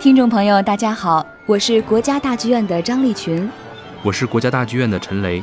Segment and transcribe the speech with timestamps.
[0.00, 3.50] 听众朋友，大家好，我是国家大剧院的张立群，
[4.04, 5.42] 我是国家大剧院的陈雷。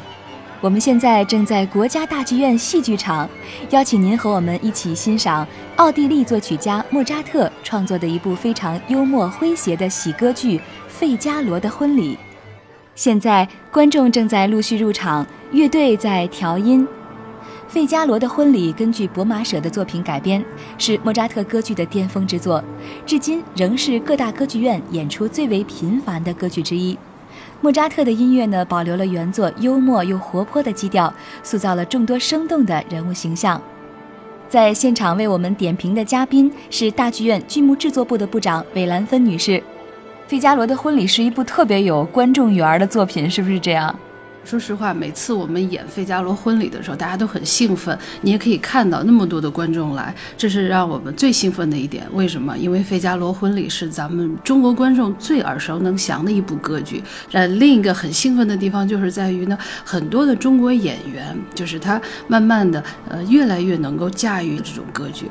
[0.62, 3.30] 我们现在正在国家大剧院戏剧场，
[3.72, 5.46] 邀请您和我们一起欣赏
[5.76, 12.16] 奥地利作曲家莫扎特创作的一部非常幽默诙谐的喜歌剧《费加罗的婚礼》。
[12.96, 16.88] 现在观众正在陆续入场，乐队在调音。
[17.68, 20.44] 《费加罗的婚礼》根据博马舍的作品改编，
[20.78, 22.64] 是莫扎特歌剧的巅峰之作，
[23.06, 26.98] 至今仍是各大歌剧院演出最为频繁的歌剧之一。
[27.60, 33.62] 莫扎特的音乐呢，保留了原作幽默又活泼的基调，塑造了众多生动的人物形象。
[34.48, 39.52] 在现场为我们点评的嘉宾是大剧院剧目制作部的部长韦兰芬女士。
[40.28, 43.94] 《费加罗的婚礼》是一部特别有观众缘的作品，是不是这样？
[44.46, 47.98] 说实话，每次我们演《费加罗婚礼》的时候，大家都很兴奋。
[48.22, 52.06] 你也可以看到那么多的观众来，这是让我们最兴奋的一点。
[52.14, 52.56] 为什么？
[52.56, 57.04] 因为《费加罗婚礼》是咱们中国观众最耳熟能详的一部歌剧。
[57.32, 65.26] 呃，另一个很兴奋的地方就是在于呢，很多的中国演员，就是他慢慢的，呃，越来越能够驾驭这种歌剧。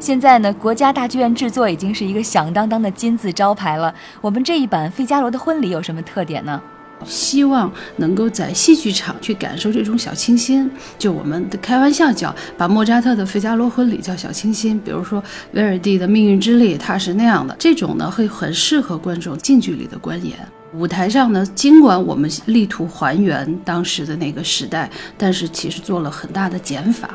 [0.00, 3.94] 现在呢，国家大剧院制作已经是一个响当当的金字招牌了。
[4.22, 6.58] 我们这一版《费加罗的婚礼》有什么特点呢？
[7.04, 20.36] 希望能够在戏剧场去感受这种小清新，就我们的开玩笑叫把莫扎特的《费加罗婚礼》叫小清新，比如说威尔第的《命运之力》，它是那样的，这种呢会很适合观众近距离的观演。
[20.74, 27.08] 舞台上呢，尽管我们力图还原当时的那个时代，但是其实做了很大的减法，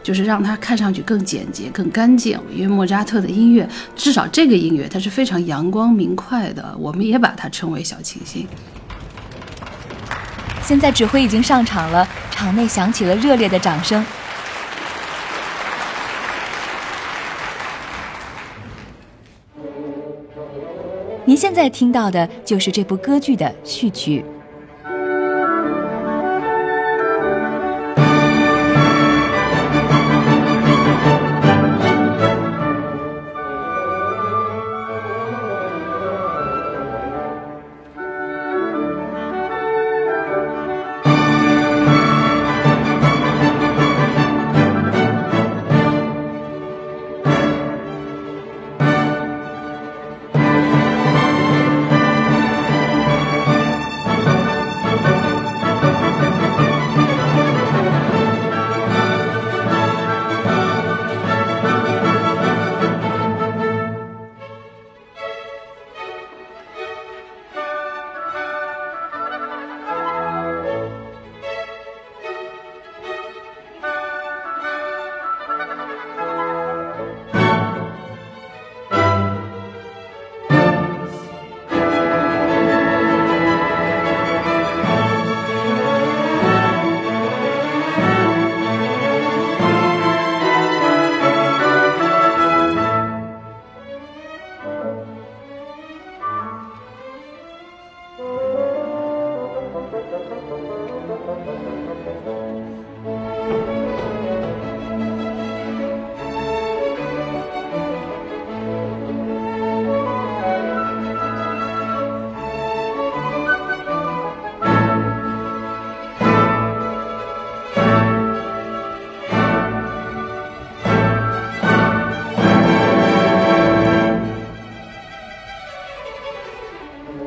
[0.00, 2.38] 就是让它看上去更简洁、更干净。
[2.54, 8.46] 因为莫扎特的音乐，至少这个音乐它是非常阳光明快的，我们也把它称为小清新。
[10.70, 14.06] 现在指挥已经上场了，场内响起了热烈的掌声。
[21.24, 24.24] 您现在听到的就是这部歌剧的序曲。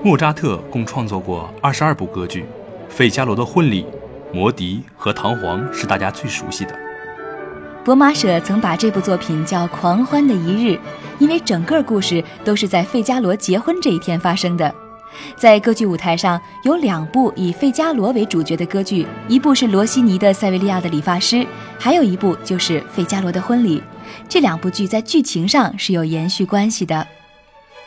[0.05, 2.41] 莫扎特共创作过二十二部歌剧，
[2.89, 3.83] 《费加罗的婚礼》
[4.35, 6.77] 《魔笛》和《唐璜》是大家最熟悉的。
[7.85, 10.75] 博马舍曾把这部作品叫《狂欢的一日》，
[11.19, 14.75] 因为整个故事都是在费加罗结婚这一天发生的。
[15.37, 21.37] 在歌剧舞台上有两部以费加罗为主角的歌剧，一部是罗西尼的《塞维利亚的理发师》，
[21.79, 23.79] 还有一部就是《费加罗的婚礼》。
[24.27, 27.07] 这两部剧在剧情上是有延续关系的。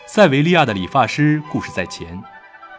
[0.08, 2.22] 塞维利亚的理发师故事在前，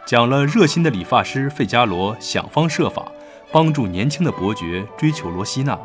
[0.06, 3.12] 讲了热心的理发师费加罗想方设法
[3.52, 5.78] 帮助年轻的伯爵追求罗西娜，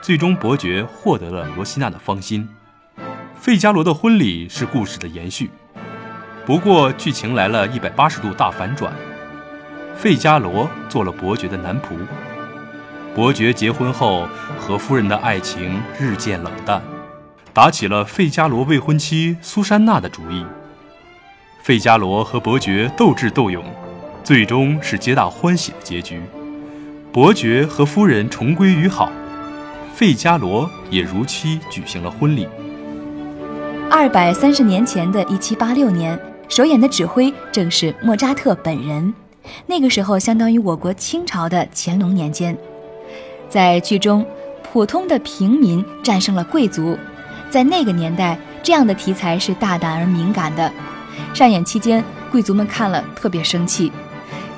[0.00, 2.48] 最终伯爵获得了罗西娜的芳心。
[3.38, 5.50] 费加罗的婚礼是故事的延续，
[6.46, 8.90] 不过剧情来了一百八十度大反转，
[9.94, 11.88] 费加罗做了伯爵的男仆，
[13.14, 14.26] 伯爵结婚后
[14.58, 16.82] 和夫人的爱情日渐冷淡，
[17.52, 20.42] 打起了费加罗未婚妻苏珊娜的主意。
[21.62, 23.62] 费加罗和伯爵斗智斗勇，
[24.24, 26.18] 最终是皆大欢喜的结局。
[27.12, 29.12] 伯爵和夫人重归于好，
[29.94, 32.48] 费加罗也如期举行了婚礼。
[33.90, 36.18] 二百三十年前的一七八六年，
[36.48, 39.12] 首演的指挥正是莫扎特本人。
[39.66, 42.56] 那个时候，相当于我国清朝的乾隆年间。
[43.50, 44.24] 在剧中，
[44.62, 46.96] 普通的平民战胜了贵族。
[47.50, 50.72] 在那个年代，这样的题材是大胆而敏感的。
[51.32, 53.90] 上演期间，贵族们看了特别生气。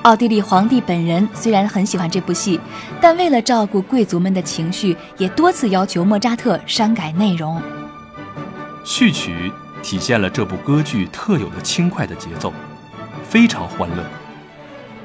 [0.01, 2.59] 奥地利皇帝本人虽然很喜欢这部戏，
[2.99, 7.61] 但为了照顾贵族们的情绪，也多次要求莫扎特删改内容。
[8.83, 9.49] 序曲
[9.81, 12.51] 体现了这部歌剧特有的轻快的节奏，
[13.29, 14.03] 非常欢乐。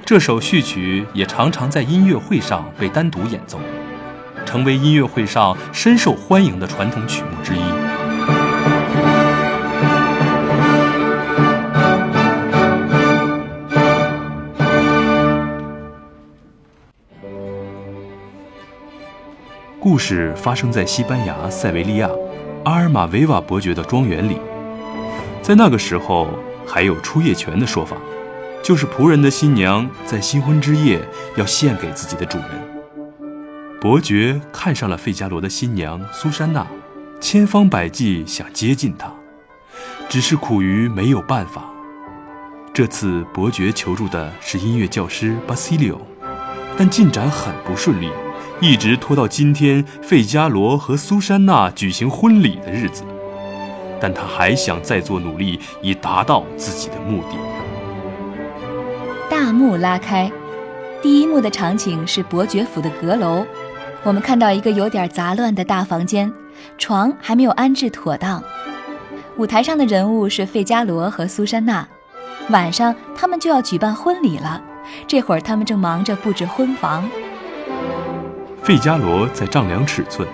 [0.05, 3.61] 这首序曲也常常在音乐会上被单独演奏，
[4.45, 7.98] 成为音乐会上深受欢迎的传统曲目之一。
[19.91, 22.11] 故事发生在西班牙塞维利亚。
[22.67, 24.37] 阿尔马维瓦伯爵的庄园里，
[25.41, 26.29] 在那个时候
[26.67, 27.97] 还有出夜权的说法，
[28.63, 31.01] 就是仆人的新娘在新婚之夜
[31.37, 32.49] 要献给自己的主人。
[33.81, 36.67] 伯爵看上了费加罗的新娘苏珊娜，
[37.19, 39.11] 千方百计想接近她，
[40.07, 41.65] 只是苦于没有办法。
[42.75, 45.99] 这次伯爵求助的是音乐教师巴西里奥，
[46.77, 48.11] 但进展很不顺利。
[48.61, 53.05] 一直拖到今天，费加罗和苏珊娜举行婚礼的日子，
[54.01, 57.37] 但他还想再做努力，以达到自己的目的。
[59.31, 60.31] 大幕拉开，
[61.01, 63.47] 第一幕的场景是伯爵府的阁楼。
[64.03, 66.33] 我们看到一个有点杂乱的大房间，
[66.79, 68.43] 床还没有安置妥当。
[69.37, 71.87] 舞台上的人物是费加罗和苏珊娜，
[72.51, 74.61] 晚上他们就要举办婚礼了。
[75.07, 77.09] 这会儿他们正忙着布置婚房。
[78.69, 80.29] 费加罗在丈量尺寸，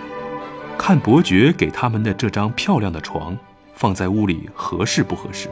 [0.77, 3.39] 看伯爵给他们的这张漂亮的床
[3.77, 5.49] 放在屋里合适不合适。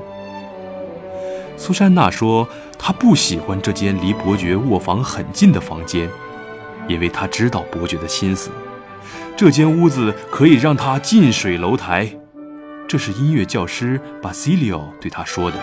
[1.56, 6.10] 苏珊娜说：“她不喜欢这间离伯爵卧房很近的房间，
[6.88, 8.50] 因为她知道伯爵的心思。
[9.36, 12.10] 这间屋子可以让他近水楼台。”
[12.88, 15.56] 这是音乐教师巴西利奥对他说的。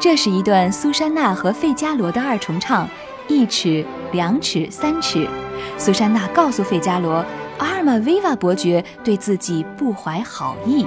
[0.00, 2.88] 这是一段苏珊娜和费加罗的二重唱，
[3.28, 3.84] 一尺、
[4.14, 5.28] 两尺、三尺。
[5.76, 7.24] 苏珊娜告诉费加罗，
[7.58, 10.86] 阿尔玛维瓦伯爵对自己不怀好意。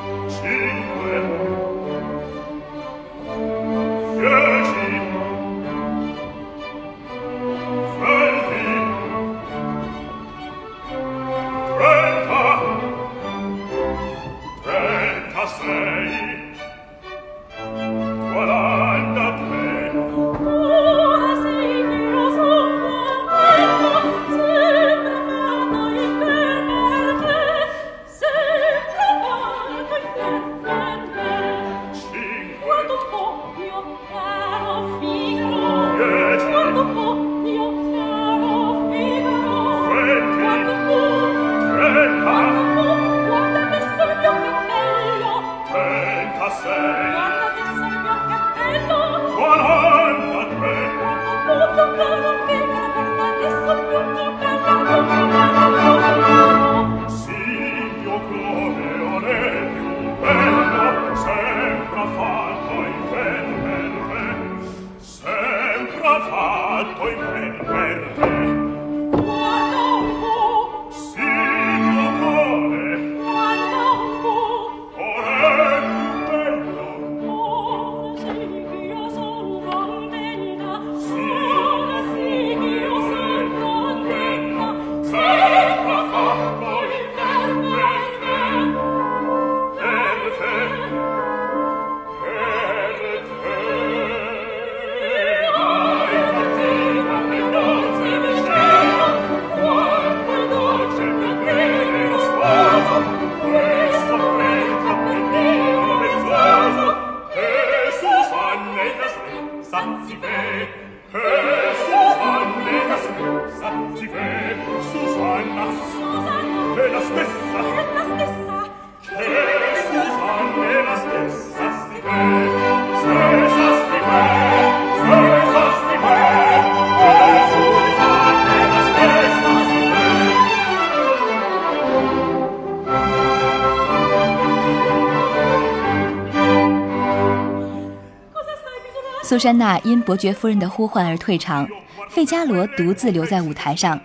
[139.38, 141.68] 苏珊娜因伯爵夫人的呼唤而退场，
[142.10, 144.02] 费加罗独自留在舞台上。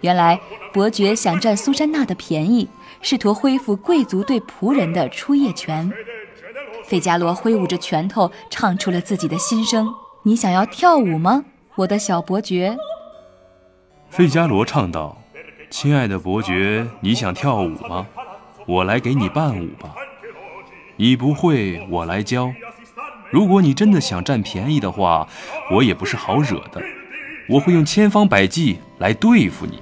[0.00, 0.40] 原来
[0.72, 2.68] 伯爵想占苏珊娜的便宜，
[3.02, 5.92] 试图恢复贵族对仆人的出夜权。
[6.84, 12.76] 费加罗挥舞着拳头，唱出了自己的心声：“你想要跳舞吗，我的小伯爵？”
[14.08, 15.20] 费加罗唱道
[15.68, 18.06] ：“亲爱的伯爵，你想跳舞吗？
[18.68, 19.96] 我来给你伴舞吧。
[20.94, 22.52] 你不会，我来教。
[23.30, 25.26] 如果你真的想占便宜的话，
[25.72, 26.82] 我也不是好惹的。
[27.48, 29.78] 我会用千方百计来对付你。”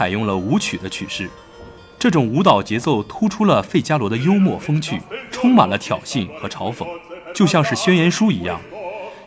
[0.00, 1.28] 采用了舞曲的曲式，
[1.98, 4.98] 这种舞蹈节奏突出了费加罗的幽默风趣，
[5.30, 6.86] 充满了挑衅和嘲讽，
[7.34, 8.58] 就像是宣言书一样，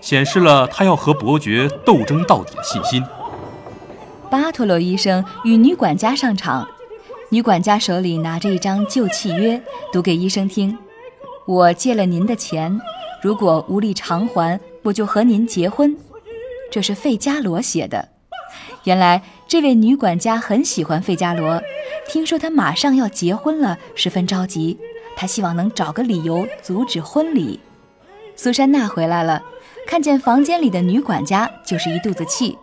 [0.02, 3.06] 显示了他要和伯爵斗争到底的信心。
[4.32, 6.68] 巴托罗医生与女管家上场，
[7.30, 9.62] 女管家手里拿着一张旧契约，
[9.92, 10.76] 读给医生听
[11.46, 12.82] ：“我借了您的钱，
[13.22, 15.96] 如果无力偿还，我就和您结婚。”
[16.72, 18.10] 这是费加罗写的。
[18.86, 19.22] 原来
[19.54, 21.62] 这位女管家很喜欢费加罗，
[22.08, 24.76] 听说他马上要结婚了，十分着急。
[25.16, 27.60] 她希望能找个理由阻止婚礼。
[28.36, 29.40] 苏珊娜回来了，
[29.86, 32.58] 看见房间里的女管家，就是一肚子气。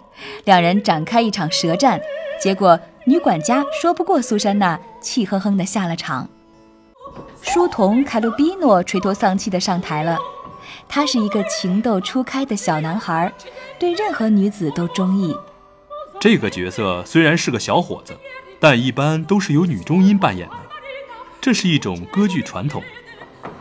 [0.46, 2.00] 两人展开一场舌战，
[2.40, 6.28] 结果女管家说不过苏珊娜，气哼哼地下了场。
[7.40, 10.18] 书童凯鲁比诺垂头丧气地上台了。
[10.88, 13.32] 他是一个情窦初开的小男孩，
[13.78, 15.32] 对任何女子都中意。
[16.20, 18.14] 这个角色虽然是个小伙子，
[18.60, 20.56] 但一般都是由女中音扮演的。
[21.40, 22.82] 这是一种歌剧传统。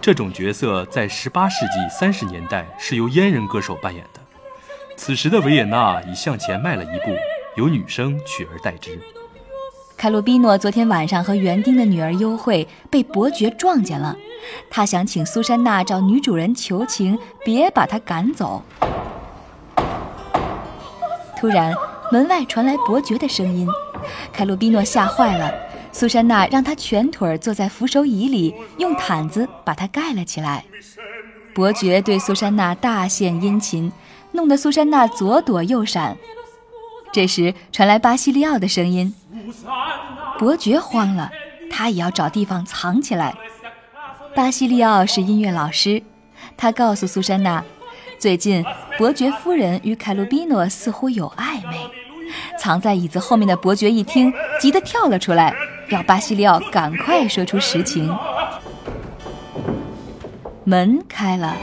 [0.01, 4.19] 这种角色在18世纪30年代是由阉人歌手扮演的。
[4.97, 7.15] 此时的维也纳已向前迈了一步，
[7.55, 8.99] 由女生取而代之。
[9.95, 14.13] 凯鲁比诺昨天晚上和园丁的女儿幽会被伯爵撞见了，
[14.69, 18.61] 他想请苏珊娜找女主人求情，别把她赶走。
[21.37, 21.73] 突然。
[22.11, 23.67] 门外传来伯爵的声音，
[24.33, 25.53] 凯鲁比诺吓坏了。
[25.91, 30.63] 苏珊娜让他蜷腿坐在扶手椅里，用毯子把他盖了起来。
[31.53, 33.91] 伯爵对苏珊娜大献殷勤，
[34.31, 36.17] 弄得苏珊娜左躲右闪。
[37.11, 39.13] 这时传来巴西利奥的声音，
[40.37, 41.31] 伯爵慌了，
[41.71, 43.35] 他也要找地方藏起来。
[44.35, 46.01] 巴西利奥是音乐老师，
[46.55, 47.63] 他告诉苏珊娜，
[48.19, 48.61] 最近
[48.97, 51.77] 伯爵夫人与凯鲁比诺似乎有暧昧。
[52.59, 55.55] 藏在椅子后面的伯爵一听，急得跳了出来，
[55.89, 58.13] 要巴西利奥赶快说出实情。
[60.65, 61.55] 门开了，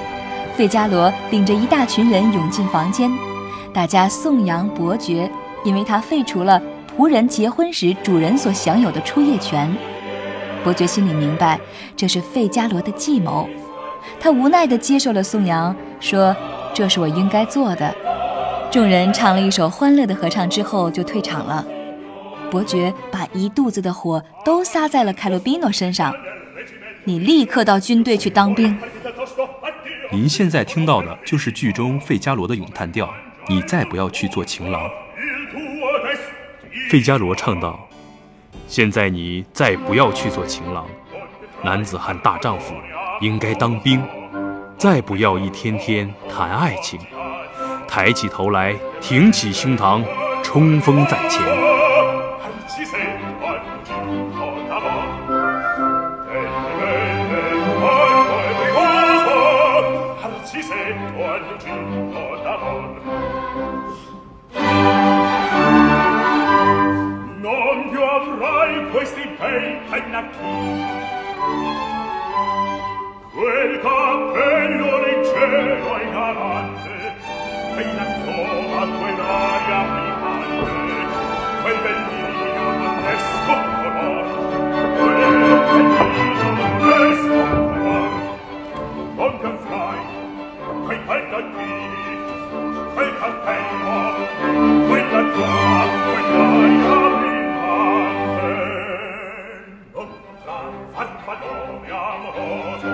[0.56, 3.12] 费加罗领着一大群人涌进房间，
[3.74, 5.30] 大家颂扬伯爵，
[5.62, 6.60] 因为他废除了
[6.96, 9.70] 仆人结婚时主人所享有的出夜权。
[10.64, 11.60] 伯爵心里明白，
[11.94, 13.46] 这是费加罗的计谋，
[14.18, 16.34] 他无奈地接受了颂扬，说
[16.74, 17.94] ：“这是我应该做的。”
[18.70, 21.64] 众人唱了一首欢乐的合唱之后，就退场了。
[22.50, 26.14] 伯爵把一肚子的火都撒在了凯洛宾诺身上。
[27.04, 28.78] 你立刻到军队去当兵。
[30.10, 33.08] 您现在听到的就是剧中费加罗的咏叹调。
[33.48, 34.90] 你再不要去做情郎。
[36.90, 37.78] 费加罗唱道
[38.66, 40.84] ：“现在你再不要去做情郎，
[41.62, 42.74] 男子汉大丈夫
[43.20, 44.02] 应该当兵。
[44.78, 47.00] 再不要一天天谈爱情。”
[47.88, 50.04] 抬起头来，挺起胸膛，
[50.42, 51.42] 冲锋在前。
[73.66, 77.14] bel cappello leggero e galante
[77.76, 80.74] e in ancora quell'aria primante
[81.62, 84.26] quel bel vino montesco color
[84.96, 85.56] quel bel
[86.14, 88.12] vino montesco color
[89.16, 90.02] con can frai
[90.84, 92.14] quei palcantini
[92.94, 93.96] quel cappello
[94.86, 97.15] quella flor quell'aria
[101.40, 102.88] nome amoroso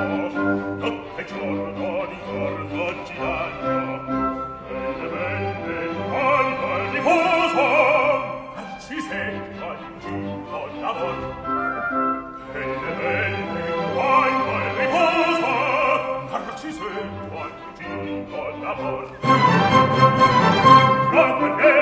[0.82, 4.50] notte e giorno di giorno girando.
[4.68, 5.76] E vende
[6.08, 7.64] quanto al riposo
[8.86, 11.18] ci secca in giunto l'amor
[12.52, 12.64] e
[13.00, 13.62] vende
[13.94, 15.52] quanto al riposo
[16.56, 19.04] ci secca in giunto l'amor
[21.12, 21.81] Thank you.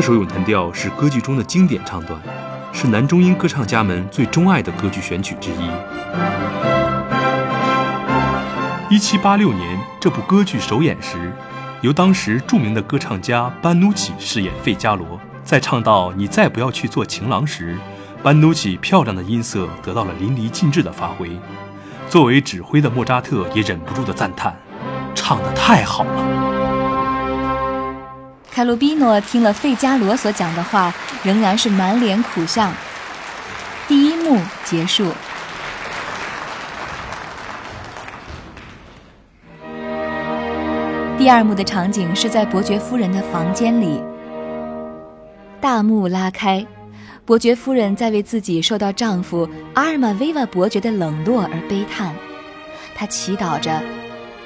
[0.00, 2.18] 这首咏叹调是歌剧中的经典唱段，
[2.72, 5.70] 是男中音歌唱家们最钟爱的歌剧选曲之一。
[8.88, 11.30] 一七八六年，这部歌剧首演时，
[11.82, 15.20] 由当时著名的歌唱家班努奇饰演费加罗。
[15.44, 17.76] 在唱到“你再不要去做情郎”时，
[18.22, 21.38] 班努奇漂亮的音色得到了淋漓尽致的发挥。
[22.08, 24.58] 作为指挥的莫扎特也忍不住的赞叹
[25.14, 26.46] ：“唱得太好了。”
[28.60, 30.92] 凯鲁比诺听了费加罗所讲的话，
[31.22, 32.70] 仍然是满脸苦相。
[33.88, 35.10] 第一幕结束。
[41.16, 43.98] 第二幕的场景是在伯爵夫人的房间里。
[45.58, 46.66] 大幕拉开，
[47.24, 52.14] 伯爵夫人在为自己受到丈夫阿尔玛维瓦伯爵的冷落而悲叹，
[52.94, 53.82] 她祈祷着：“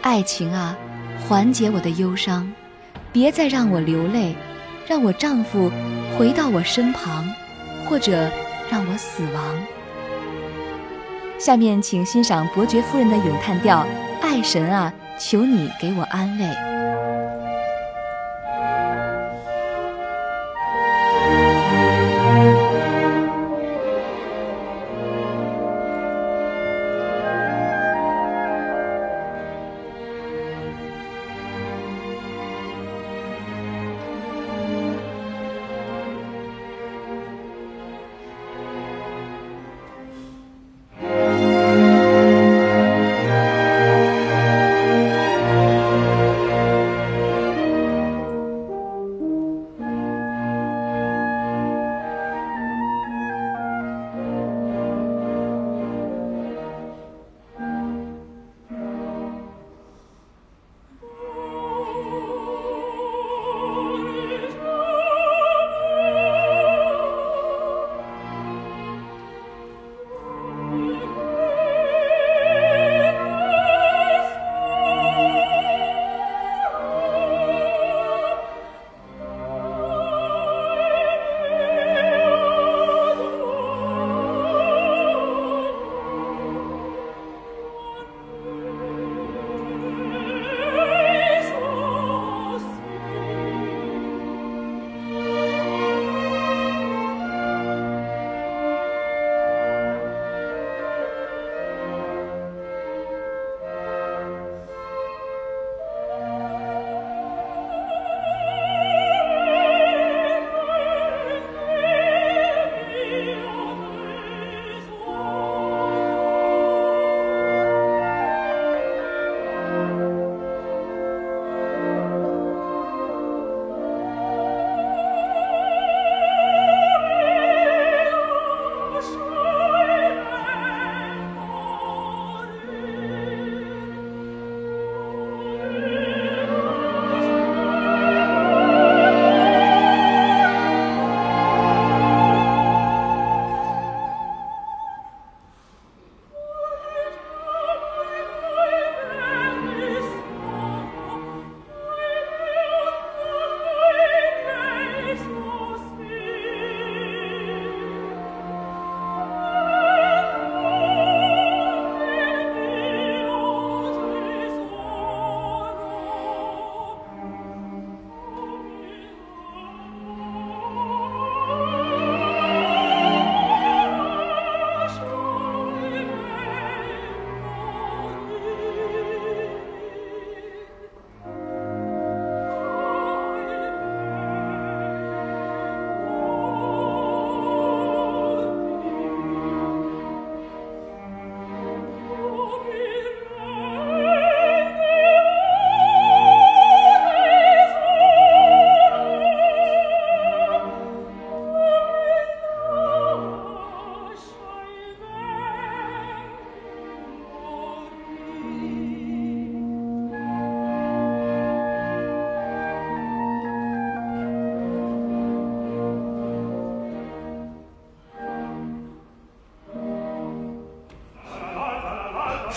[0.03, 0.77] 爱情啊，
[1.27, 2.49] 缓解我的忧伤，
[3.15, 4.35] 别再让我流泪，
[4.89, 5.71] 让我丈夫
[6.19, 7.25] 回到我身旁，
[7.87, 8.29] 或者
[8.69, 9.55] 让我死亡。”
[11.39, 13.87] 下面请欣赏伯爵夫人的咏叹调
[14.21, 16.45] ：“爱神啊，求你给我安慰。”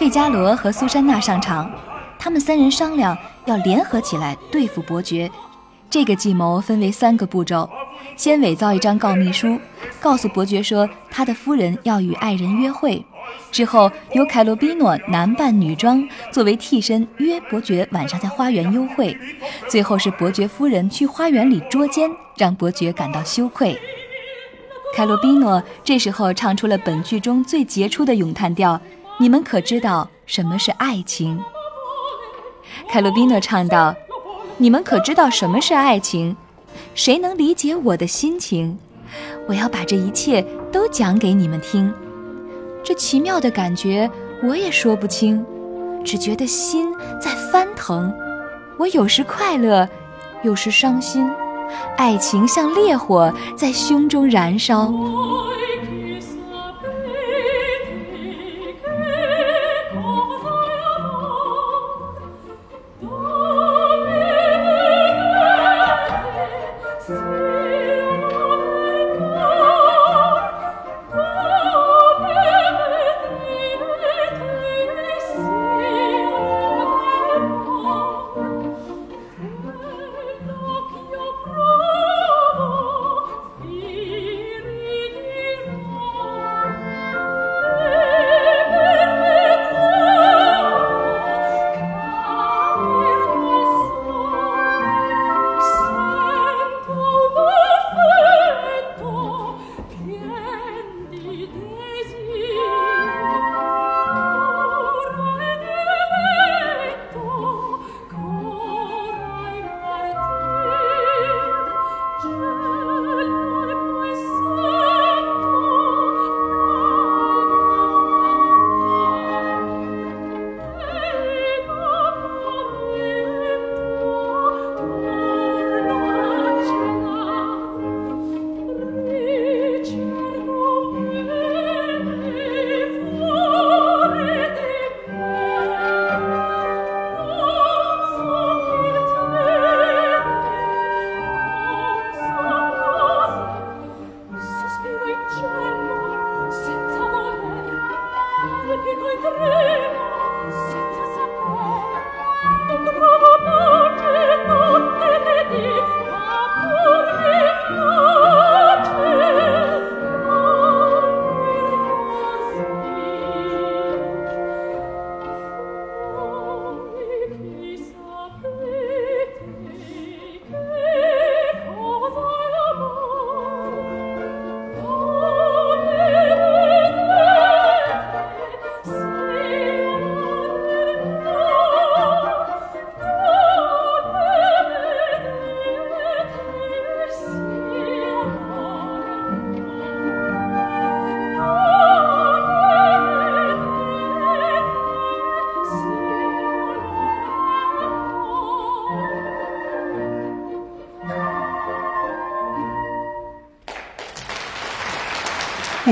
[0.08, 1.70] 费加罗和苏珊娜上场，
[2.18, 5.30] 他们三人商量要联合起来对付伯爵。
[5.90, 7.70] 这个计谋分为三个步骤：
[8.16, 9.60] 先伪造一张告密书，
[10.00, 13.04] 告诉伯爵说他的夫人要与爱人约会；
[13.52, 19.14] 之后由凯罗宾诺男扮女装作为替身约伯爵晚上在花园幽会；
[19.68, 23.78] 最后是伯爵夫人去花园里捉奸，让伯爵感到羞愧。
[24.96, 28.80] 凯罗宾诺这时候唱出了本剧中最杰出的咏叹调。
[29.20, 31.44] 你们可知道什么是爱情？
[32.88, 33.96] 凯鲁宾诺唱道
[34.58, 36.38] ：“你们可知道什么是爱情？
[36.94, 38.78] 谁能理解我的心情？
[39.48, 41.92] 我要把这一切都讲给你们听。
[42.84, 44.08] 这奇妙的感觉
[44.44, 45.44] 我也说不清，
[46.06, 48.14] 只觉得心在翻腾。
[48.78, 49.90] 我有时快乐，
[50.44, 51.28] 有时伤心。
[51.98, 54.94] 爱情像烈火在胸中燃烧。”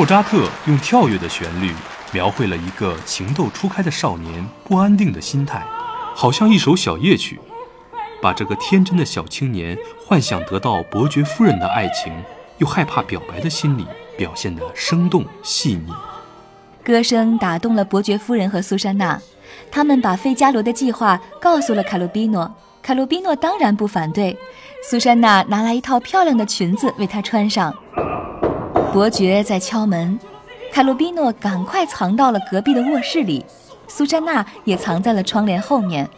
[0.05, 1.73] 莫扎特用跳跃的旋律
[2.11, 5.65] 描绘了一个情窦初开的少年不安定的心态，
[6.13, 7.39] 好像一首小夜曲，
[8.21, 12.13] 把这个天真的小青年幻想得到伯爵夫人的爱情，
[12.59, 15.91] 又害怕表白的心理表现得生动细腻。
[16.83, 19.19] 歌声打动了伯爵夫人和苏珊娜，
[19.71, 24.37] 他们把费加罗的计划告诉了卡鲁比诺，卡鲁比诺当然不反对。
[24.87, 27.73] 苏珊娜拿来一套漂亮的裙子为他穿上。
[28.95, 30.17] 伯爵在敲门，
[30.71, 33.45] 卡鲁比诺赶快藏到了隔壁的卧室里，
[33.89, 36.09] 苏珊娜也藏在了窗帘后面。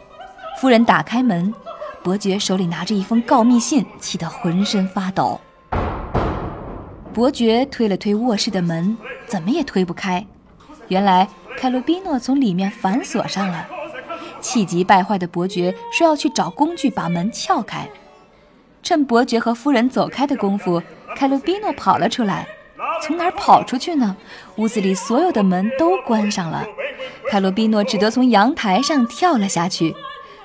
[0.61, 1.51] 夫人打开门，
[2.03, 5.41] 伯爵手里拿着一封告密信，气得浑身发抖。
[7.11, 10.23] 伯爵推了推卧室的门，怎么也推不开。
[10.87, 13.67] 原来凯鲁比诺从里面反锁上了。
[14.39, 17.89] 气急败坏的伯爵说要去找工具把门撬开。
[18.83, 20.79] 趁伯爵和夫人走开的功夫，
[21.15, 22.47] 凯鲁比诺跑了出来。
[23.01, 24.15] 从哪儿跑出去呢？
[24.55, 26.65] 屋子里所有的门都关上了，
[27.29, 29.95] 卡罗比诺只得从阳台上跳了下去。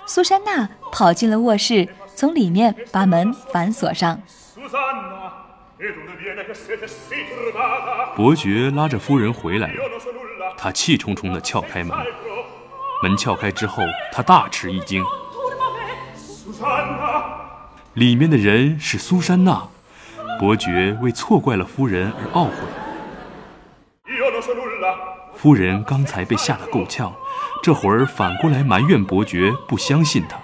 [0.07, 4.21] 苏珊娜跑进了卧室，从里面把门反锁上。
[8.15, 9.75] 伯爵拉着夫人回来了，
[10.57, 11.97] 他气冲冲地撬开门。
[13.03, 15.03] 门撬开之后，他大吃一惊，
[17.95, 19.67] 里面的人是苏珊娜。
[20.39, 22.53] 伯爵为错怪了夫人而懊悔。
[25.35, 27.13] 夫人刚才被吓得够呛，
[27.63, 30.37] 这会儿反过来埋怨伯爵不相信他。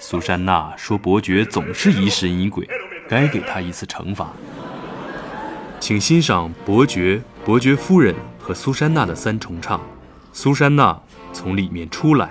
[0.00, 2.68] 苏珊娜说：“伯爵总是疑神疑鬼，
[3.08, 4.28] 该给他一次惩罚。”
[5.80, 9.80] 请欣赏伯爵、伯爵夫人和苏珊娜的三重唱。
[10.32, 11.00] 苏珊娜
[11.32, 12.30] 从里面出来。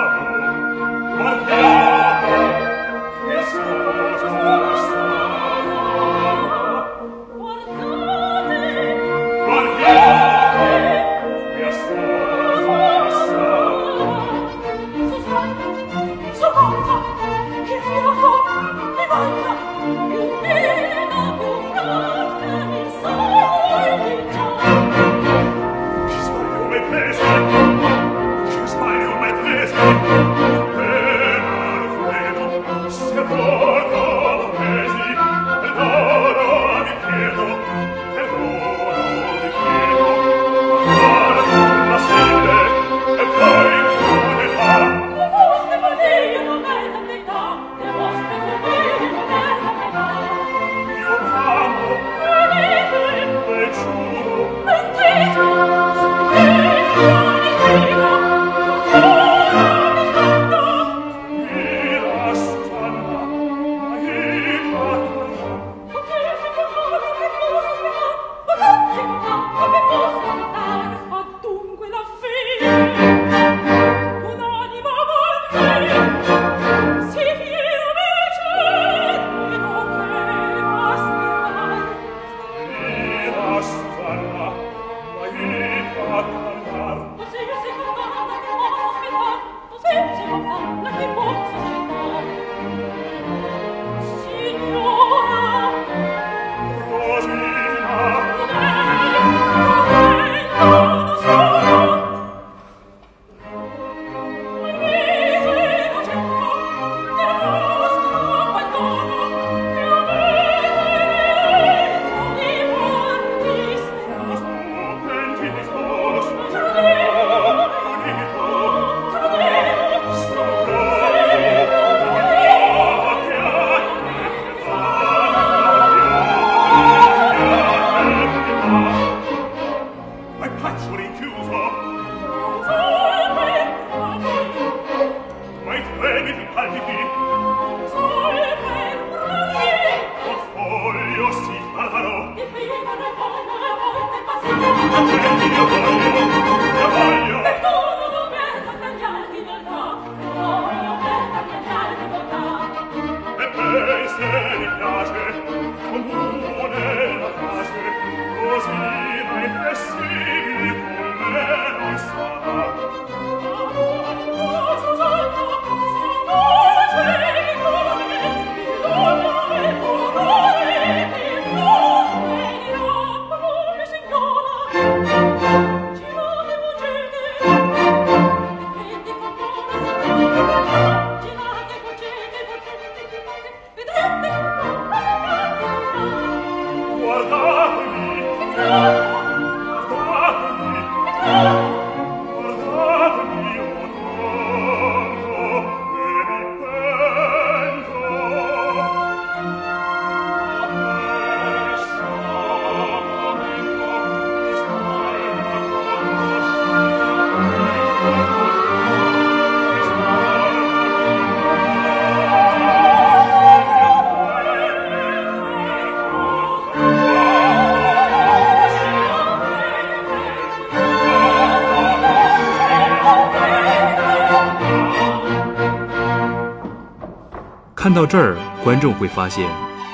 [227.91, 229.45] 看到这儿，观众会发现，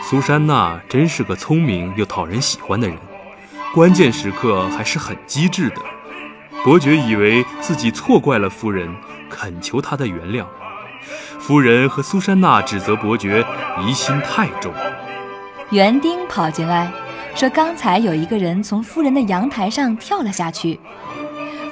[0.04, 2.96] 苏珊娜真是个聪明又讨人喜欢的人，
[3.74, 5.82] 关键时刻还是很机智的。
[6.64, 8.88] 伯爵以为自己错怪了夫人，
[9.32, 10.45] 恳求她的原谅。
[11.39, 13.43] 夫人和苏珊娜指责伯爵
[13.82, 14.72] 疑心太重。
[15.72, 16.91] 园丁跑进来，
[17.34, 20.80] 说刚才有一个人从夫人的阳台上跳了下去。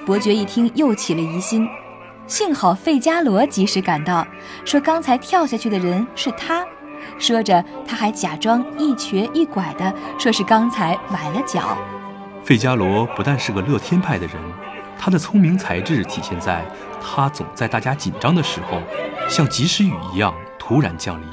[0.08, 1.70] 伯爵一听，又起了疑心。
[2.28, 4.26] 幸好费加罗及时赶到，
[4.66, 6.66] 说刚才跳下去的人是他。
[7.20, 11.78] 说着，他还假装一瘸一拐的说是刚才崴了脚。
[12.44, 14.36] 费加罗不但是个乐天派的人，
[14.98, 16.66] 他的聪明才智体现在
[17.00, 18.82] 他总在大家紧张的时候，
[19.30, 21.28] 像及时雨一样突然降临，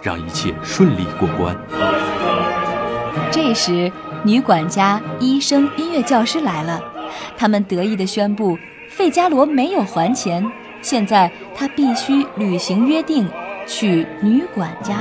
[0.00, 1.54] 让一切顺利过关。
[3.30, 3.92] 这时，
[4.24, 6.80] 女管家、医生、音乐教师来了，
[7.36, 8.58] 他们得意地宣布。
[8.98, 10.44] 费加罗没有还钱，
[10.82, 13.30] 现在他必须履行约定，
[13.64, 14.96] 娶女管家。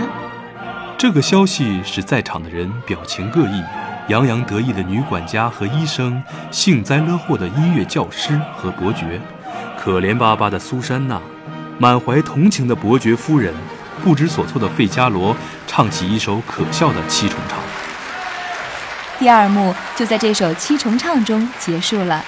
[0.99, 3.63] 这个消息使在场的人表情各异，
[4.07, 9.19] 洋洋得意的女管家和医生，幸灾乐祸的音乐教师和伯爵，
[9.79, 11.19] 可怜巴巴的苏珊娜，
[11.79, 13.51] 满怀同情的伯爵夫人，
[14.03, 15.35] 不知所措的费加罗，
[15.65, 17.57] 唱起一首可笑的七重唱。
[19.17, 22.23] 第二幕就在这首七重唱中结束了。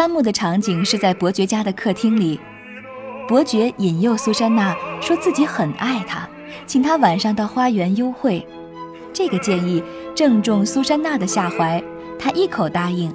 [0.00, 2.40] 三幕的场景是在伯爵家的客厅里，
[3.28, 6.26] 伯爵引诱苏珊娜，说自己很爱她，
[6.64, 8.48] 请她晚上到花园幽会。
[9.12, 9.84] 这个建议
[10.14, 11.84] 正中苏珊娜的下怀，
[12.18, 13.14] 她一口答应。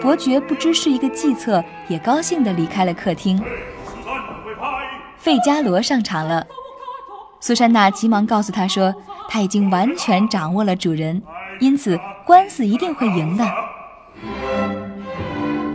[0.00, 3.42] 伯爵不知是一个计策，也高兴地离开了客厅。
[5.16, 6.46] 费加罗上场了，
[7.40, 8.94] 苏珊娜急忙告诉他说，
[9.28, 11.20] 他已经完全掌握了主人，
[11.58, 13.44] 因此官司一定会赢的。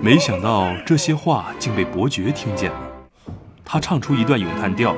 [0.04, 2.78] 没想到这些话竟被伯爵听见了，
[3.64, 4.96] 他唱出一段咏叹调：“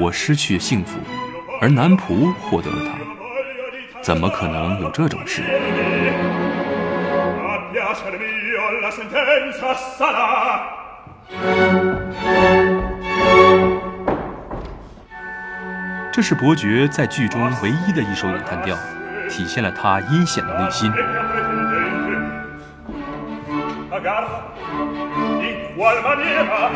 [0.00, 0.98] 我失去幸福，
[1.60, 5.42] 而男仆获得了它，怎么可能有这种事？”
[16.10, 18.74] 这是伯爵在剧中唯一的一首咏叹调，
[19.28, 20.90] 体现了他阴险的内心。
[24.00, 24.54] Pagar
[25.42, 26.70] in qual maniera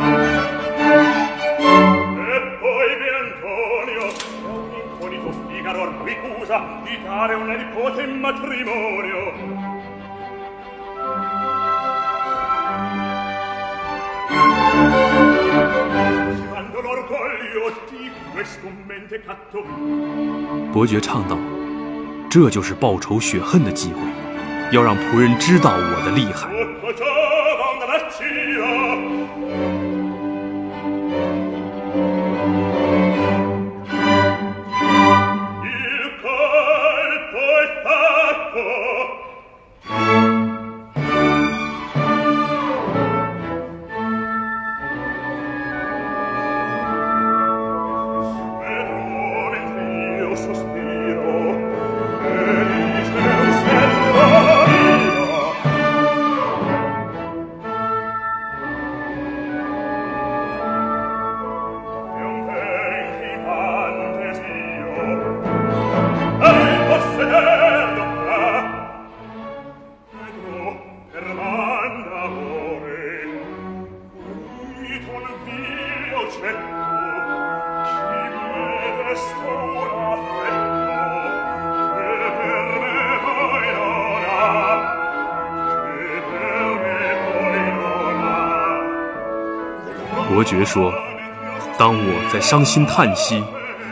[1.57, 4.05] e poi Biantonio
[4.99, 9.33] un incognito Figaro ricusa di dare una nipote in matrimonio
[16.49, 19.63] quando l'orgoglio di questo mente catto
[20.71, 21.37] 伯爵唱道
[22.29, 23.99] ：“这就是报仇雪恨的机会。”
[24.75, 26.49] 要让仆人知道我的厉害。
[90.65, 90.91] 说
[91.77, 93.43] ：“当我在伤心叹息，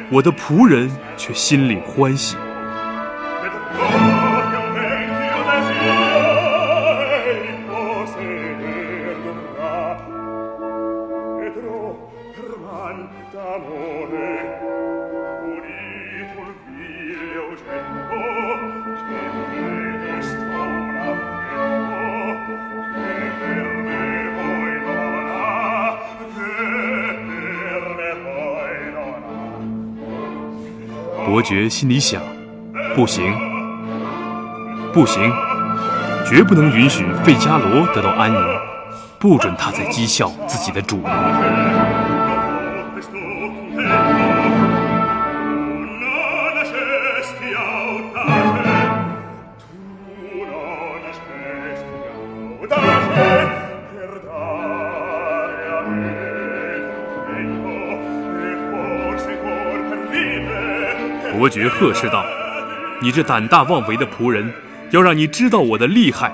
[0.10, 2.36] 我的仆人却心里欢喜。”
[31.44, 32.22] 觉心里想：
[32.96, 33.34] 不行，
[34.94, 35.32] 不行，
[36.26, 38.40] 绝不能允许费加罗得到安宁，
[39.20, 42.03] 不准他再讥笑自己的主人。
[61.38, 62.24] 伯爵呵斥道
[63.02, 64.54] ：“你这胆大妄为的仆人，
[64.92, 66.32] 要让你知道我的厉害，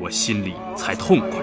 [0.00, 1.38] 我心里才痛快。”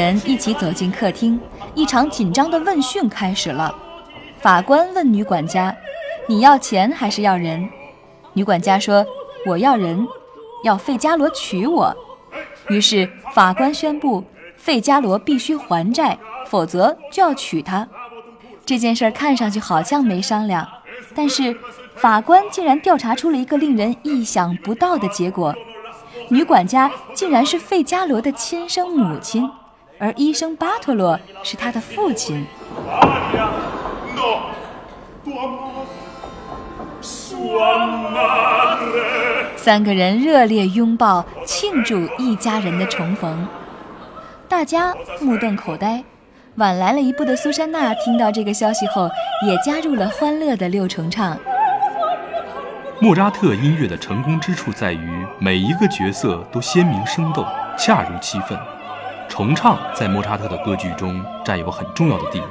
[0.00, 1.38] 人一起走进客厅，
[1.74, 3.74] 一场紧张的问讯开始了。
[4.40, 5.76] 法官问女管家
[6.26, 7.68] ：“你要钱还是要人？”
[8.32, 9.04] 女管家说
[9.44, 10.08] ：“我要人，
[10.64, 11.94] 要费加罗娶我。”
[12.70, 14.24] 于是法官宣布，
[14.56, 17.86] 费加罗必须还债，否则就要娶她。
[18.64, 20.66] 这件事看上去好像没商量，
[21.14, 21.54] 但是
[21.94, 25.54] 法官竟然调查出了一个令人意想不到的结果：
[26.30, 29.46] 女管家竟然是费加罗的亲生母亲。
[30.00, 32.46] 而医生巴托洛是他的父亲。
[39.56, 43.46] 三个人热烈拥抱，庆祝一家人的重逢。
[44.48, 46.02] 大家目瞪口呆。
[46.56, 49.06] 晚来了一步的苏珊娜听到这个消息后，
[49.46, 51.36] 也加入了欢乐的六重唱。
[53.00, 57.44] 莫扎特音乐的成功之处在于，每一个角色都鲜明生动，
[57.78, 58.58] 恰如其分。
[59.30, 62.46] 重唱在莫扎特的歌剧中占有很重要的地位，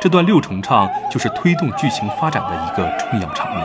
[0.00, 3.64] 这段六重唱就是推动剧情发展的一个重要场面。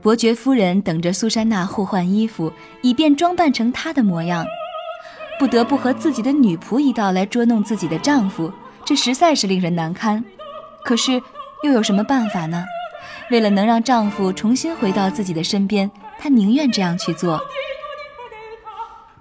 [0.00, 4.46] 伯爵夫人等着苏珊娜互换衣服，以便装扮成她的模样，
[5.36, 8.50] 不得不和自己的女仆一道来捉弄自己的丈夫，
[8.84, 10.24] 这实在是令人难堪。
[10.84, 11.20] 可是
[11.64, 12.64] 又有什么办法呢？
[13.30, 17.40] 为了能让丈夫重新回到自己的身边，她宁愿这样去做。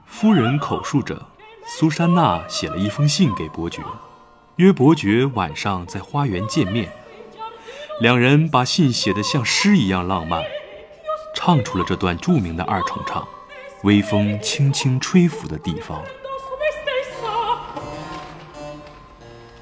[0.06, 1.26] 夫人口述着，
[1.66, 3.82] 苏珊娜写了一封信给伯爵，
[4.58, 6.92] 约伯爵晚上在花园见面。
[8.00, 10.44] 两人把信写得像诗一样浪漫，
[11.34, 13.28] 唱出了这段著名的二重唱：
[13.84, 16.02] 微风轻轻吹拂的地方。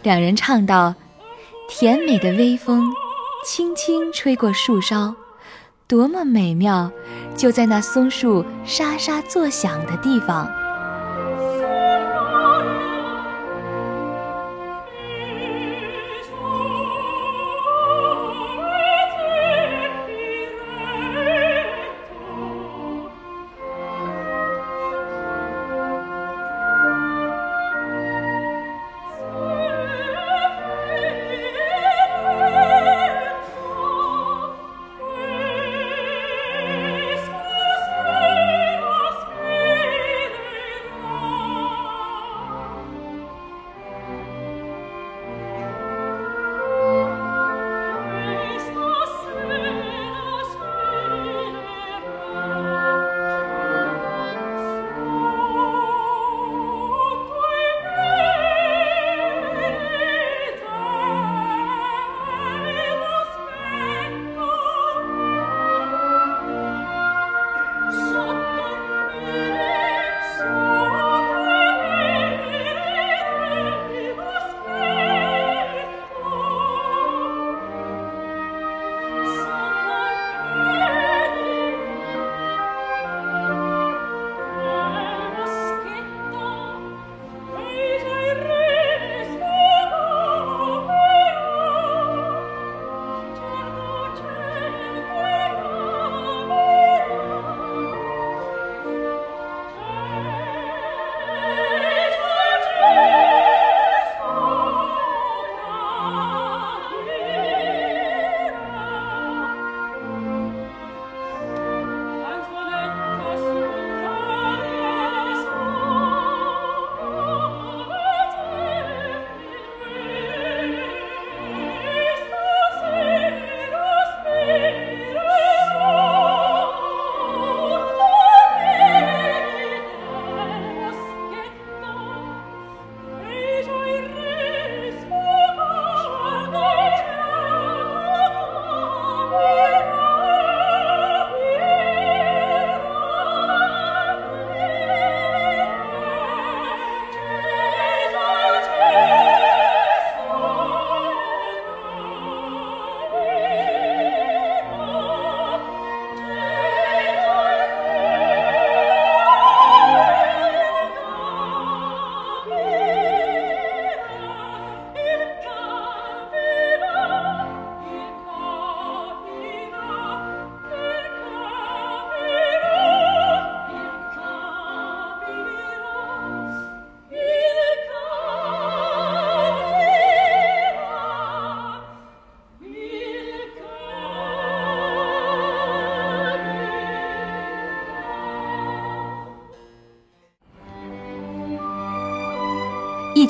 [0.01, 0.93] 两人唱道
[1.69, 2.93] ：“甜美的微风。”
[3.45, 5.13] 轻轻吹过树梢，
[5.85, 6.89] 多么美妙！
[7.35, 10.49] 就在那松树沙沙作响的地方。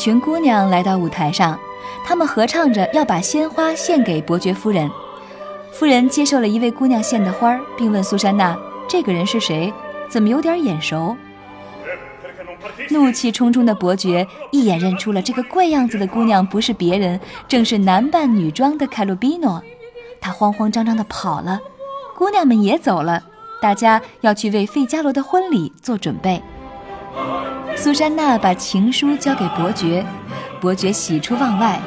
[0.04, 1.58] 群姑娘来到舞台上，
[2.04, 4.92] 她们合唱着要把鲜花献给伯爵夫人。
[5.72, 8.54] 夫人接受了一位姑娘献的花，并问苏珊娜
[8.86, 9.74] ：“这个人是谁？
[10.10, 11.16] 怎么有点眼熟？”
[12.92, 19.64] 怒气冲冲的伯爵一眼认出了这个怪样子的姑娘不是别人，正是男扮女装的凯鲁比诺。
[20.20, 21.58] 他慌慌张张地跑了，
[22.18, 23.24] 姑娘们也走了，
[23.62, 26.44] 大家要去为费加罗的婚礼做准备。
[27.76, 30.06] 苏珊娜把情书交给伯爵，
[30.62, 31.80] 伯爵喜出望外，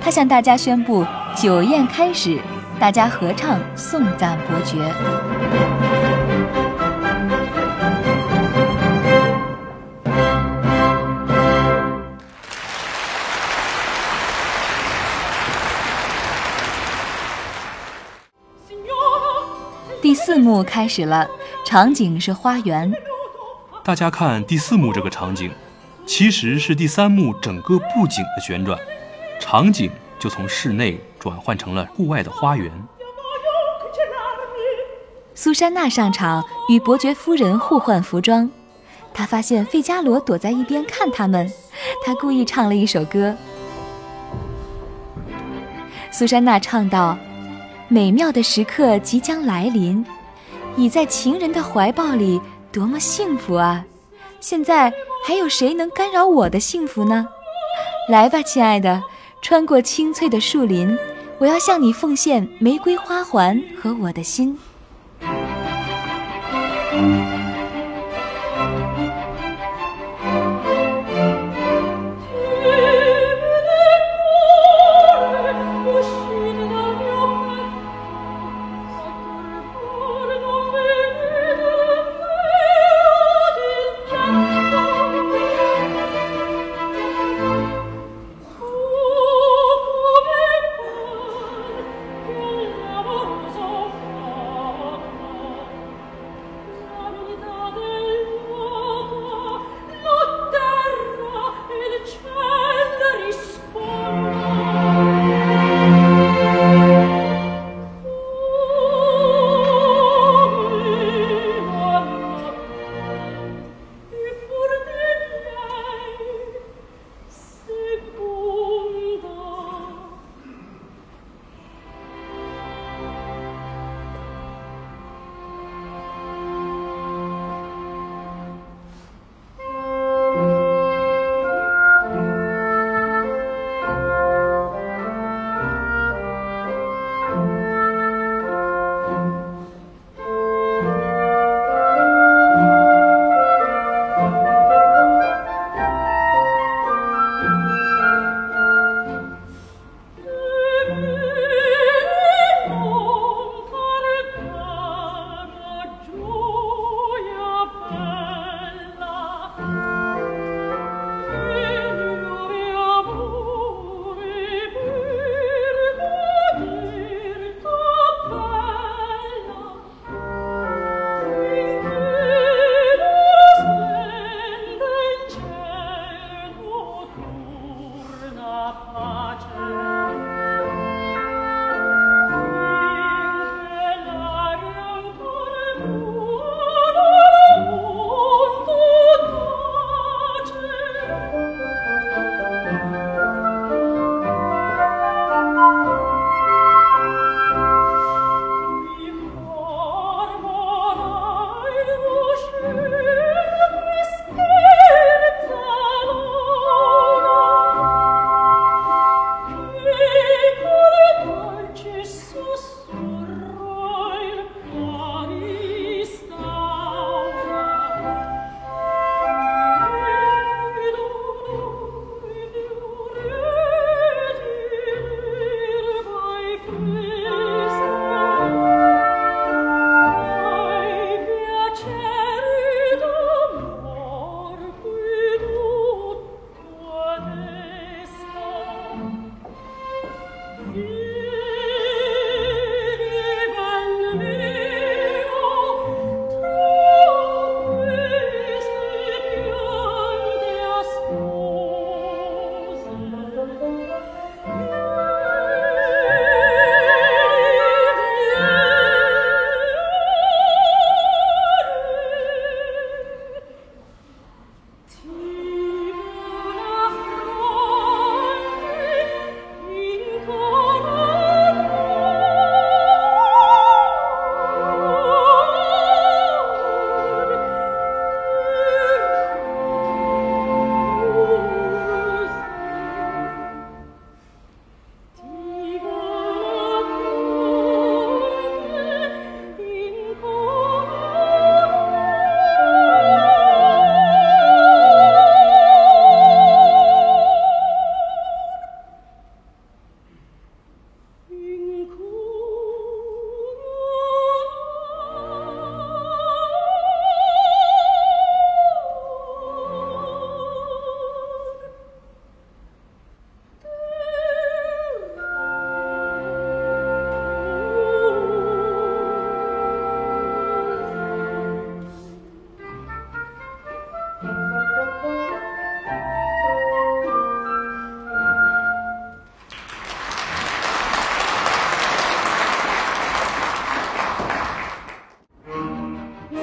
[0.00, 2.38] 他向大家宣布酒宴开始，
[2.78, 4.78] 大家合唱颂赞伯爵。
[20.00, 21.28] 第四幕开始了，
[21.66, 22.92] 场景是花园。
[23.82, 25.50] 大家看第四幕这个场景，
[26.06, 28.78] 其实是第三幕整个布景的旋转，
[29.40, 32.70] 场景就从室内转换成了户外的花园。
[35.34, 38.50] 苏珊娜上场与伯爵夫人互换服装，
[39.14, 41.50] 她发现费加罗躲在一边看他们，
[42.04, 43.34] 她故意唱了一首歌。
[46.10, 47.16] 苏珊娜唱道。
[47.92, 50.06] 美妙的时刻即将来临，
[50.76, 52.40] 已在情人的怀抱里，
[52.72, 53.84] 多么幸福啊！
[54.40, 54.92] 现在
[55.26, 57.26] 还有谁能干扰我的幸福呢？
[58.08, 59.02] 来吧，亲爱的，
[59.42, 60.96] 穿过青翠的树林，
[61.38, 64.58] 我要向你奉献玫瑰花环和我的心。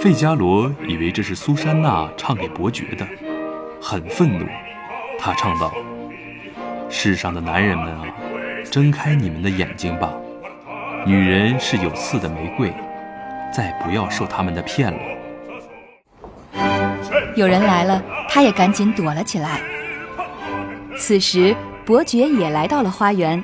[0.08, 3.06] 费加罗以为这是苏珊娜唱给伯爵的，
[3.82, 4.46] 很愤怒。
[5.20, 5.70] 他唱道
[6.90, 8.06] ：“世上的男人们啊，
[8.72, 10.14] 睁开你们的眼睛吧！
[11.06, 12.74] 女人是有刺的玫瑰，
[13.54, 15.00] 再不要受他们的骗了。”
[17.36, 19.60] 有人来了，他也赶紧躲了起来。
[20.98, 21.54] 此时，
[21.86, 23.44] 伯爵也来到了花园，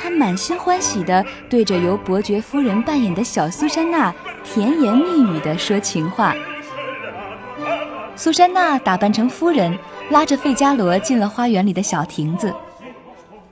[0.00, 4.14] 他满心欢喜地对着由伯爵夫人扮演的小苏珊娜
[4.56, 6.34] 甜言蜜语地说情话。
[8.14, 9.78] 苏珊娜打扮成夫人，
[10.08, 12.54] 拉着费加罗进了花园里的小亭子。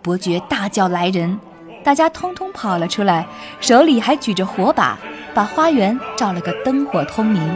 [0.00, 1.38] 伯爵大叫来人，
[1.82, 3.26] 大家通通跑了出来，
[3.60, 4.98] 手里还举着火把，
[5.34, 7.54] 把花园照了个灯火通明。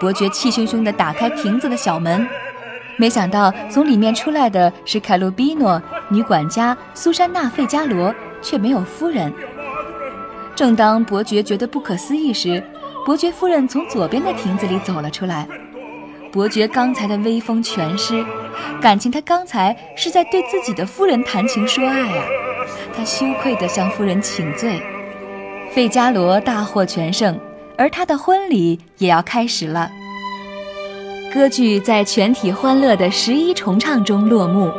[0.00, 2.26] 伯爵气汹汹地打开亭子的小门，
[2.96, 8.12] 没想到从里面出来的是凯鲁比诺女管家苏珊娜·费加罗，
[8.42, 9.32] 却没有夫人。
[10.56, 12.62] 正当伯爵觉得不可思议时，
[13.04, 15.46] 伯爵夫人从左边的亭子里走了出来。
[16.32, 18.24] 伯爵刚才的威风全失，
[18.80, 22.24] 感情他刚才是在对自己的夫人谈情说爱啊！
[22.96, 24.80] 他羞愧地向夫人请罪。
[25.72, 27.38] 费加罗大获全胜，
[27.76, 29.90] 而他的婚礼也要开始了。
[31.32, 34.70] 歌剧在全体欢乐的十一重唱中落幕。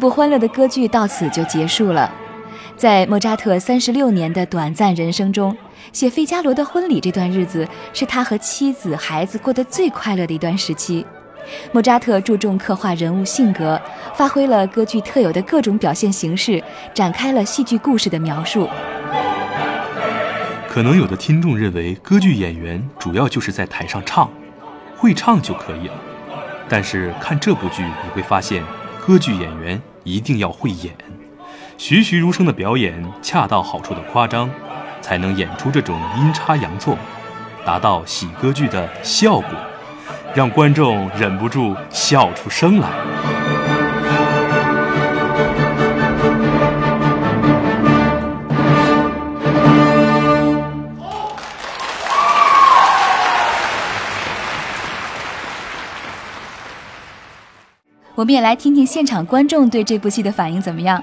[0.00, 2.10] 部欢乐的歌剧到此就结束了。
[2.76, 5.54] 在莫扎特三十六年的短暂人生中，
[5.92, 11.04] 写费加罗的婚礼这段日子是他和妻子、孩子过得最快乐的一段时期。
[11.72, 13.80] 莫扎特注重刻画人物性格，
[14.14, 16.62] 发挥了歌剧特有的各种表现形式，
[16.94, 18.68] 展开了戏剧故事的描述。
[20.68, 24.30] 可能有的听众认为，歌剧演员主要就是在台上唱，
[24.96, 25.94] 会唱就可以了。
[26.68, 28.62] 但是看这部剧，你会发现。
[29.10, 30.94] 歌剧演员一定要会演，
[31.76, 34.48] 栩栩如生的表演，恰到好处的夸张，
[35.00, 36.96] 才能演出这种阴差阳错，
[37.64, 39.48] 达到喜歌剧的效果，
[40.32, 42.88] 让观众忍不住笑出声来。
[58.20, 61.02] 我们也来听听现场观众对这部戏的反应怎么样。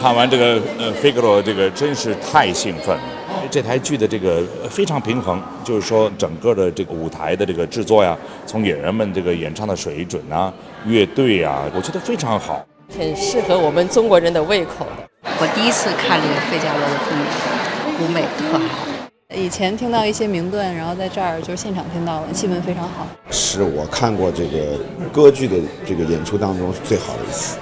[0.00, 3.02] 看完这个呃《费格罗》，这个真是太兴奋了。
[3.50, 8.16] 这台剧的这个非常平衡，就是说整个的这个舞台的这个制作呀，
[8.46, 10.50] 从演员们这个演唱的水准啊，
[10.86, 12.64] 乐队啊，我觉得非常好，
[12.98, 15.30] 很适合我们中国人的胃口的。
[15.38, 18.91] 我第一次看这个费加罗的婚礼，舞美特好。
[19.34, 23.06] 以前听到一些名段，然后在这儿就是现场听到了，气氛非常好。
[23.30, 24.78] 是我看过这个
[25.12, 25.56] 歌剧的
[25.86, 27.56] 这个演出当中最好的一次。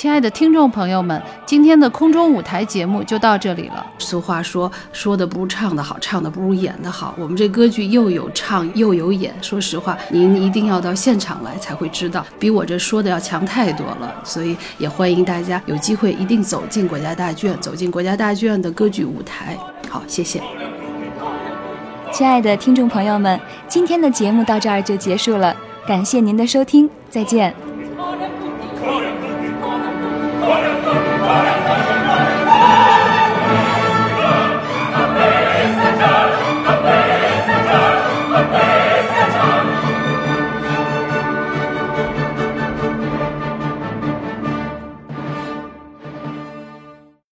[0.00, 3.86] 亲爱的听众朋友们，今天的空中舞台节目就到这里了。
[3.98, 7.14] 俗话说，说的不如唱的好，唱的不如演的好。
[7.18, 14.10] 我们这歌剧又有唱又有演，说实话，您一定要到现场来才会知道，比我这说的要强太多了。
[14.24, 19.54] 所以也欢迎大家有机会一定走进国家大剧院，走进国家大剧院的歌剧舞台。
[19.90, 20.40] 好，谢谢。
[22.10, 23.38] 亲爱的听众朋友们，
[23.68, 25.54] 今天的节目到这儿就结束了，
[25.86, 27.54] 感谢您的收听，再见。